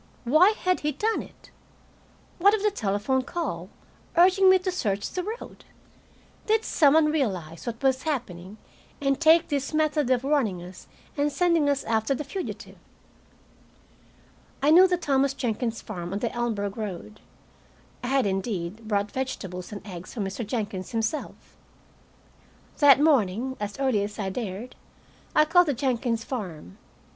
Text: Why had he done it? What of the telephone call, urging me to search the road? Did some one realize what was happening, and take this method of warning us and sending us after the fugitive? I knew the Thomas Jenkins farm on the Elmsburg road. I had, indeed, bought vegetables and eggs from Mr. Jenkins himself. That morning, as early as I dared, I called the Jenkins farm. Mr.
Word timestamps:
Why 0.23 0.55
had 0.63 0.79
he 0.79 0.93
done 0.93 1.21
it? 1.21 1.51
What 2.39 2.55
of 2.55 2.63
the 2.63 2.71
telephone 2.71 3.21
call, 3.21 3.69
urging 4.17 4.49
me 4.49 4.57
to 4.57 4.71
search 4.71 5.07
the 5.11 5.21
road? 5.21 5.63
Did 6.47 6.65
some 6.65 6.95
one 6.95 7.11
realize 7.11 7.67
what 7.67 7.83
was 7.83 8.01
happening, 8.01 8.57
and 8.99 9.21
take 9.21 9.47
this 9.49 9.75
method 9.75 10.09
of 10.09 10.23
warning 10.23 10.59
us 10.63 10.87
and 11.15 11.31
sending 11.31 11.69
us 11.69 11.83
after 11.83 12.15
the 12.15 12.23
fugitive? 12.23 12.79
I 14.63 14.71
knew 14.71 14.87
the 14.87 14.97
Thomas 14.97 15.35
Jenkins 15.35 15.81
farm 15.83 16.11
on 16.13 16.17
the 16.17 16.31
Elmsburg 16.31 16.77
road. 16.77 17.19
I 18.03 18.07
had, 18.07 18.25
indeed, 18.25 18.87
bought 18.87 19.11
vegetables 19.11 19.71
and 19.71 19.85
eggs 19.85 20.15
from 20.15 20.25
Mr. 20.25 20.43
Jenkins 20.43 20.93
himself. 20.93 21.55
That 22.79 22.99
morning, 22.99 23.55
as 23.59 23.77
early 23.77 24.01
as 24.03 24.17
I 24.17 24.31
dared, 24.31 24.75
I 25.35 25.45
called 25.45 25.67
the 25.67 25.75
Jenkins 25.75 26.23
farm. 26.23 26.79
Mr. 26.79 26.89